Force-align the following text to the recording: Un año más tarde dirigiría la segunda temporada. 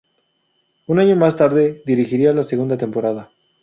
Un 0.87 0.97
año 0.97 1.15
más 1.15 1.35
tarde 1.35 1.83
dirigiría 1.85 2.33
la 2.33 2.41
segunda 2.41 2.75
temporada. 2.75 3.29